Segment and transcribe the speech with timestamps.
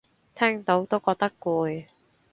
[0.33, 1.85] 聽到都覺得攰